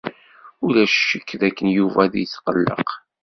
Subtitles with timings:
[0.65, 2.89] Ulac ccek dakken Yuba ad yetqelleq.